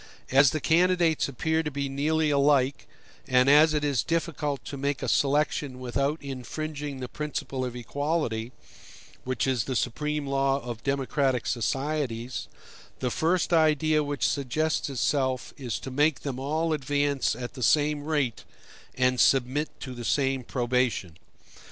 [0.31, 2.87] As the candidates appear to be nearly alike,
[3.27, 8.51] and as it is difficult to make a selection without infringing the principle of equality,
[9.25, 12.47] which is the supreme law of democratic societies,
[12.97, 18.03] the first idea which suggests itself is to make them all advance at the same
[18.03, 18.43] rate
[18.95, 21.15] and submit to the same probation.